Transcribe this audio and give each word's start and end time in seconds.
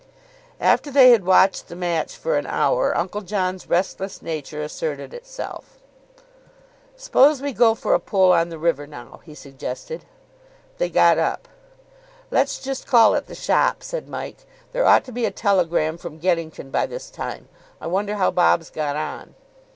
After 0.59 0.89
they 0.89 1.11
had 1.11 1.25
watched 1.27 1.67
the 1.67 1.75
match 1.75 2.15
for 2.15 2.35
an 2.35 2.47
hour, 2.47 2.97
Uncle 2.97 3.21
John's 3.21 3.69
restless 3.69 4.19
nature 4.19 4.63
asserted 4.63 5.13
itself. 5.13 5.77
"Suppose 6.97 7.39
we 7.39 7.53
go 7.53 7.75
for 7.75 7.93
a 7.93 7.99
pull 7.99 8.31
on 8.33 8.49
the 8.49 8.57
river 8.57 8.87
now?" 8.87 9.19
he 9.25 9.35
suggested. 9.35 10.05
They 10.79 10.89
got 10.89 11.19
up. 11.19 11.47
"Let's 12.31 12.57
just 12.59 12.87
call 12.87 13.13
at 13.13 13.27
the 13.27 13.35
shop," 13.35 13.83
said 13.83 14.09
Mike. 14.09 14.37
"There 14.71 14.87
ought 14.87 15.03
to 15.03 15.11
be 15.11 15.25
a 15.27 15.29
telegram 15.31 15.99
from 15.99 16.17
Geddington 16.17 16.71
by 16.71 16.87
this 16.87 17.11
time. 17.11 17.47
I 17.79 17.85
wonder 17.85 18.15
how 18.15 18.31
Bob's 18.31 18.71
got 18.71 18.95
on." 18.95 19.35